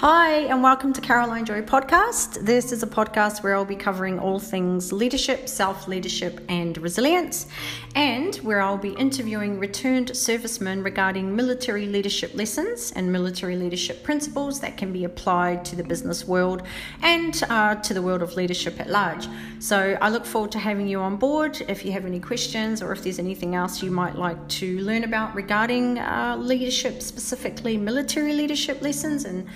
[0.00, 2.46] Hi, and welcome to Caroline Joy Podcast.
[2.46, 7.48] This is a podcast where I'll be covering all things leadership, self leadership, and resilience,
[7.96, 14.60] and where I'll be interviewing returned servicemen regarding military leadership lessons and military leadership principles
[14.60, 16.62] that can be applied to the business world
[17.02, 19.26] and uh, to the world of leadership at large.
[19.58, 21.60] So I look forward to having you on board.
[21.66, 25.02] If you have any questions or if there's anything else you might like to learn
[25.02, 29.48] about regarding uh, leadership, specifically military leadership lessons, and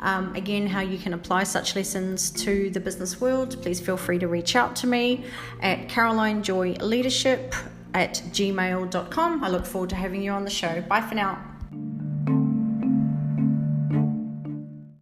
[0.00, 4.18] um, again, how you can apply such lessons to the business world, please feel free
[4.18, 5.24] to reach out to me
[5.60, 7.54] at Caroline Joy Leadership
[7.94, 9.44] at gmail.com.
[9.44, 10.82] I look forward to having you on the show.
[10.82, 11.57] Bye for now.